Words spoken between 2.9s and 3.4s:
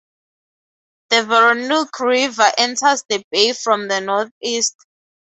the